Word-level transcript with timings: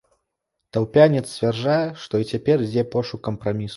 Таўпянец 0.77 1.21
сцвярджае, 1.31 1.85
што 2.07 2.13
і 2.25 2.29
цяпер 2.33 2.65
ідзе 2.67 2.89
пошук 2.97 3.21
кампрамісу. 3.29 3.69